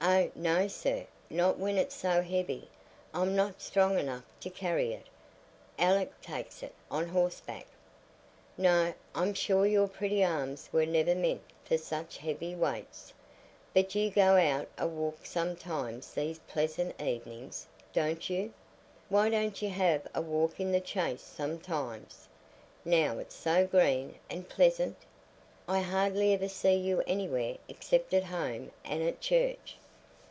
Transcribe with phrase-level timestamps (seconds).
[0.00, 2.68] "Oh no, sir; not when it's so heavy.
[3.12, 5.08] I'm not strong enough to carry it.
[5.76, 7.66] Alick takes it on horseback."
[8.56, 13.12] "No, I'm sure your pretty arms were never meant for such heavy weights.
[13.74, 18.52] But you go out a walk sometimes these pleasant evenings, don't you?
[19.08, 22.28] Why don't you have a walk in the Chase sometimes,
[22.84, 24.96] now it's so green and pleasant?
[25.66, 29.76] I hardly ever see you anywhere except at home and at church."